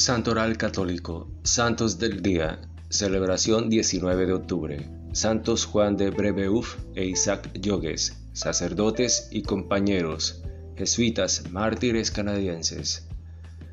Santoral 0.00 0.56
Católico, 0.56 1.28
Santos 1.42 1.98
del 1.98 2.22
Día, 2.22 2.58
celebración 2.88 3.68
19 3.68 4.24
de 4.24 4.32
octubre. 4.32 4.88
Santos 5.12 5.66
Juan 5.66 5.98
de 5.98 6.08
Brebeuf 6.08 6.76
e 6.94 7.04
Isaac 7.04 7.50
Yogues, 7.52 8.16
sacerdotes 8.32 9.28
y 9.30 9.42
compañeros, 9.42 10.42
jesuitas, 10.74 11.50
mártires 11.50 12.10
canadienses. 12.10 13.08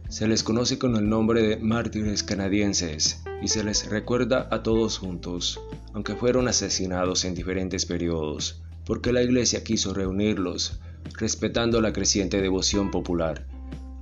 Se 0.10 0.28
les 0.28 0.44
conoce 0.44 0.78
con 0.78 0.98
el 0.98 1.08
nombre 1.08 1.42
de 1.44 1.58
mártires 1.60 2.24
canadienses 2.24 3.24
y 3.42 3.48
se 3.48 3.64
les 3.64 3.90
recuerda 3.90 4.50
a 4.52 4.64
todos 4.64 4.98
juntos, 4.98 5.62
aunque 5.94 6.18
fueron 6.18 6.50
asesinados 6.50 7.24
en 7.24 7.36
diferentes 7.36 7.86
periodos, 7.86 8.62
porque 8.86 9.14
la 9.14 9.24
Iglesia 9.24 9.64
quiso 9.64 9.94
reunirlos, 9.94 10.82
respetando 11.14 11.80
la 11.80 11.94
creciente 11.94 12.42
devoción 12.42 12.92
popular 12.92 13.48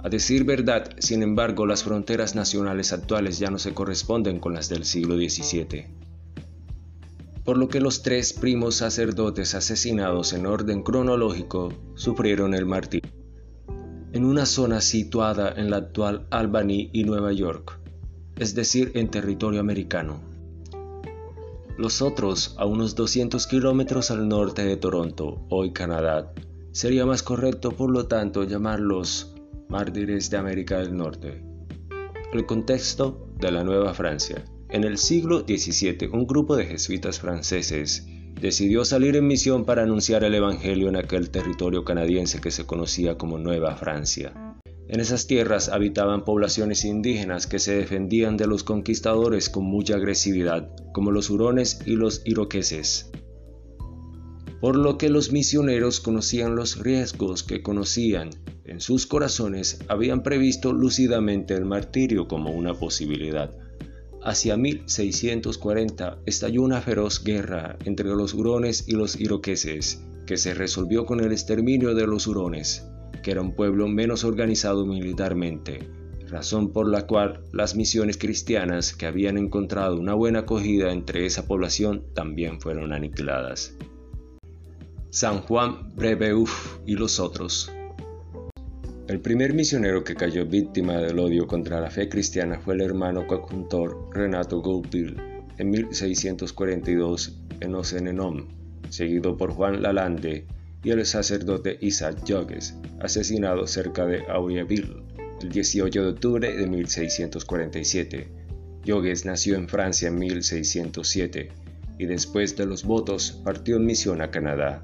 a 0.05 0.09
decir 0.09 0.43
verdad, 0.43 0.91
sin 0.99 1.23
embargo, 1.23 1.65
las 1.65 1.81
fronteras 1.83 2.35
nacionales 2.35 2.93
actuales 2.93 3.39
ya 3.39 3.49
no 3.49 3.57
se 3.57 3.73
corresponden 3.73 4.39
con 4.39 4.53
las 4.53 4.69
del 4.69 4.85
siglo 4.85 5.15
XVII. 5.15 5.87
Por 7.43 7.57
lo 7.57 7.69
que 7.69 7.79
los 7.79 8.03
tres 8.03 8.31
primos 8.31 8.75
sacerdotes 8.75 9.55
asesinados 9.55 10.33
en 10.33 10.45
orden 10.45 10.83
cronológico 10.83 11.73
sufrieron 11.95 12.53
el 12.53 12.67
martirio. 12.67 13.11
En 14.13 14.25
una 14.25 14.45
zona 14.45 14.79
situada 14.79 15.51
en 15.57 15.71
la 15.71 15.77
actual 15.77 16.27
Albany 16.29 16.91
y 16.93 17.03
Nueva 17.03 17.33
York, 17.33 17.79
es 18.37 18.53
decir, 18.53 18.91
en 18.93 19.09
territorio 19.09 19.59
americano. 19.59 20.21
Los 21.79 22.03
otros, 22.03 22.53
a 22.59 22.67
unos 22.67 22.93
200 22.93 23.47
kilómetros 23.47 24.11
al 24.11 24.27
norte 24.27 24.65
de 24.65 24.77
Toronto, 24.77 25.47
hoy 25.49 25.73
Canadá, 25.73 26.31
sería 26.73 27.07
más 27.07 27.23
correcto 27.23 27.71
por 27.71 27.89
lo 27.89 28.05
tanto 28.05 28.43
llamarlos 28.43 29.34
mártires 29.69 30.29
de 30.29 30.37
América 30.37 30.79
del 30.79 30.95
Norte. 30.95 31.43
El 32.33 32.45
contexto 32.45 33.29
de 33.39 33.51
la 33.51 33.63
Nueva 33.63 33.93
Francia. 33.93 34.43
En 34.69 34.83
el 34.83 34.97
siglo 34.97 35.39
XVII, 35.41 36.09
un 36.11 36.27
grupo 36.27 36.55
de 36.55 36.65
jesuitas 36.65 37.19
franceses 37.19 38.07
decidió 38.39 38.83
salir 38.85 39.15
en 39.15 39.27
misión 39.27 39.65
para 39.65 39.83
anunciar 39.83 40.23
el 40.23 40.35
Evangelio 40.35 40.89
en 40.89 40.97
aquel 40.97 41.29
territorio 41.29 41.83
canadiense 41.83 42.41
que 42.41 42.51
se 42.51 42.65
conocía 42.65 43.17
como 43.17 43.37
Nueva 43.37 43.75
Francia. 43.75 44.33
En 44.87 44.99
esas 44.99 45.25
tierras 45.25 45.69
habitaban 45.69 46.23
poblaciones 46.25 46.85
indígenas 46.85 47.47
que 47.47 47.59
se 47.59 47.75
defendían 47.75 48.37
de 48.37 48.47
los 48.47 48.63
conquistadores 48.63 49.49
con 49.49 49.65
mucha 49.65 49.95
agresividad, 49.95 50.69
como 50.93 51.11
los 51.11 51.29
hurones 51.29 51.79
y 51.85 51.95
los 51.95 52.21
iroqueses. 52.25 53.09
Por 54.65 54.77
lo 54.77 54.97
que 54.97 55.09
los 55.09 55.31
misioneros 55.31 55.99
conocían 55.99 56.55
los 56.55 56.79
riesgos 56.79 57.43
que 57.43 57.61
conocían 57.61 58.31
en 58.65 58.81
sus 58.81 59.05
corazones 59.05 59.77
habían 59.89 60.23
previsto 60.23 60.73
lúcidamente 60.73 61.53
el 61.53 61.65
martirio 61.65 62.27
como 62.27 62.49
una 62.49 62.73
posibilidad. 62.73 63.51
Hacia 64.23 64.57
1640 64.57 66.17
estalló 66.25 66.63
una 66.63 66.81
feroz 66.81 67.23
guerra 67.23 67.77
entre 67.85 68.07
los 68.07 68.33
hurones 68.33 68.85
y 68.87 68.93
los 68.93 69.21
iroqueses, 69.21 70.03
que 70.25 70.35
se 70.35 70.55
resolvió 70.55 71.05
con 71.05 71.19
el 71.19 71.31
exterminio 71.31 71.93
de 71.93 72.07
los 72.07 72.25
hurones, 72.25 72.87
que 73.21 73.29
era 73.29 73.41
un 73.41 73.53
pueblo 73.53 73.87
menos 73.87 74.23
organizado 74.23 74.83
militarmente, 74.87 75.87
razón 76.27 76.73
por 76.73 76.89
la 76.89 77.05
cual 77.05 77.43
las 77.53 77.75
misiones 77.75 78.17
cristianas 78.17 78.95
que 78.95 79.05
habían 79.05 79.37
encontrado 79.37 79.95
una 79.95 80.15
buena 80.15 80.39
acogida 80.39 80.91
entre 80.91 81.27
esa 81.27 81.45
población 81.45 82.03
también 82.15 82.59
fueron 82.59 82.93
aniquiladas. 82.93 83.77
San 85.15 85.43
Juan 85.43 85.95
Brebeuf 85.95 86.79
y 86.85 86.95
los 86.95 87.21
otros. 87.21 87.71
El 89.07 89.21
primer 89.21 89.53
misionero 89.53 90.03
que 90.03 90.13
cayó 90.13 90.45
víctima 90.45 90.97
del 90.97 91.19
odio 91.19 91.47
contra 91.47 91.79
la 91.79 91.89
fe 91.89 92.09
cristiana 92.09 92.59
fue 92.59 92.73
el 92.73 92.81
hermano 92.81 93.25
coadjuntor 93.25 94.09
Renato 94.11 94.61
Goupil 94.61 95.15
en 95.57 95.69
1642 95.69 97.39
en 97.61 97.75
Ocenenom, 97.75 98.49
seguido 98.89 99.37
por 99.37 99.51
Juan 99.51 99.81
Lalande 99.81 100.47
y 100.83 100.89
el 100.89 101.05
sacerdote 101.05 101.77
Isaac 101.79 102.17
Jogues, 102.27 102.75
asesinado 102.99 103.67
cerca 103.67 104.05
de 104.05 104.21
Aurieville 104.27 105.01
el 105.41 105.47
18 105.47 106.03
de 106.03 106.09
octubre 106.09 106.57
de 106.57 106.67
1647. 106.67 108.27
Jogues 108.85 109.23
nació 109.23 109.55
en 109.55 109.69
Francia 109.69 110.09
en 110.09 110.19
1607 110.19 111.51
y 111.99 112.05
después 112.05 112.57
de 112.57 112.65
los 112.65 112.83
votos 112.83 113.39
partió 113.45 113.77
en 113.77 113.85
misión 113.85 114.21
a 114.21 114.29
Canadá. 114.29 114.81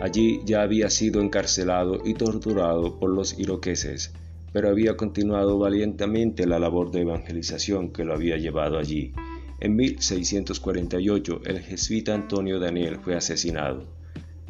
Allí 0.00 0.40
ya 0.46 0.62
había 0.62 0.88
sido 0.88 1.20
encarcelado 1.20 2.00
y 2.04 2.14
torturado 2.14 2.98
por 2.98 3.10
los 3.10 3.38
iroqueses, 3.38 4.12
pero 4.50 4.70
había 4.70 4.96
continuado 4.96 5.58
valientemente 5.58 6.46
la 6.46 6.58
labor 6.58 6.90
de 6.90 7.02
evangelización 7.02 7.92
que 7.92 8.04
lo 8.04 8.14
había 8.14 8.38
llevado 8.38 8.78
allí. 8.78 9.12
En 9.60 9.76
1648 9.76 11.42
el 11.44 11.60
jesuita 11.60 12.14
Antonio 12.14 12.58
Daniel 12.58 12.96
fue 12.96 13.14
asesinado. 13.14 13.84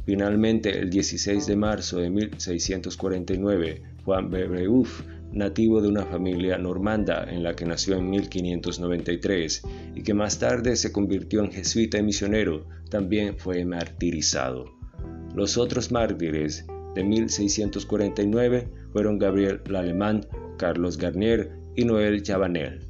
Finalmente, 0.06 0.78
el 0.78 0.88
16 0.88 1.46
de 1.46 1.56
marzo 1.56 1.98
de 1.98 2.10
1649, 2.10 3.82
Juan 4.04 4.30
Brebeuf, 4.30 5.02
nativo 5.32 5.80
de 5.80 5.88
una 5.88 6.06
familia 6.06 6.58
normanda 6.58 7.24
en 7.28 7.42
la 7.42 7.54
que 7.54 7.64
nació 7.64 7.96
en 7.96 8.08
1593 8.08 9.62
y 9.96 10.02
que 10.02 10.14
más 10.14 10.38
tarde 10.38 10.76
se 10.76 10.92
convirtió 10.92 11.42
en 11.42 11.50
jesuita 11.50 11.98
y 11.98 12.02
misionero, 12.04 12.66
también 12.88 13.36
fue 13.36 13.64
martirizado. 13.64 14.79
Los 15.40 15.56
otros 15.56 15.90
mártires 15.90 16.66
de 16.94 17.02
1649 17.02 18.68
fueron 18.92 19.18
Gabriel 19.18 19.62
Lalemán, 19.64 20.26
Carlos 20.58 20.98
Garnier 20.98 21.50
y 21.74 21.86
Noel 21.86 22.22
Chabanel. 22.22 22.86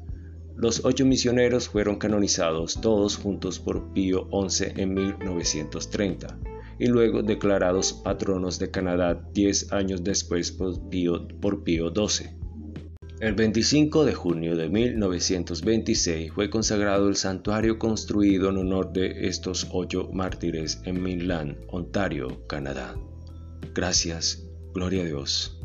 Los 0.56 0.84
ocho 0.84 1.06
misioneros 1.06 1.68
fueron 1.68 2.00
canonizados 2.00 2.80
todos 2.80 3.16
juntos 3.16 3.60
por 3.60 3.92
Pío 3.92 4.28
XI 4.32 4.64
en 4.74 4.94
1930 4.94 6.40
y 6.80 6.86
luego 6.88 7.22
declarados 7.22 7.92
patronos 7.92 8.58
de 8.58 8.72
Canadá 8.72 9.28
diez 9.32 9.72
años 9.72 10.02
después 10.02 10.50
por 10.50 10.88
Pío, 10.88 11.28
por 11.40 11.62
Pío 11.62 11.92
XII. 11.94 12.39
El 13.20 13.34
25 13.34 14.06
de 14.06 14.14
junio 14.14 14.56
de 14.56 14.70
1926 14.70 16.32
fue 16.32 16.48
consagrado 16.48 17.06
el 17.06 17.16
santuario 17.16 17.78
construido 17.78 18.48
en 18.48 18.56
honor 18.56 18.94
de 18.94 19.28
estos 19.28 19.68
ocho 19.72 20.08
mártires 20.10 20.80
en 20.86 21.02
Midland, 21.02 21.58
Ontario, 21.68 22.46
Canadá. 22.46 22.96
Gracias, 23.74 24.48
gloria 24.72 25.02
a 25.02 25.04
Dios. 25.04 25.59